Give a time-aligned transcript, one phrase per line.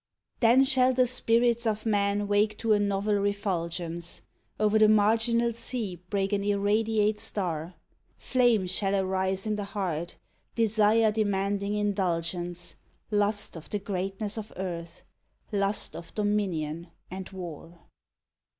[0.39, 4.23] Then shall the spirits of men wake to a novel refulgence,
[4.59, 7.75] Over the marginal sea break an irradiate star,
[8.17, 10.15] Flame shall arise in the heart,
[10.55, 12.73] desire demanding indul gence,
[13.11, 15.03] Lust of the greatness of earth,
[15.51, 17.81] lust of dominion and war.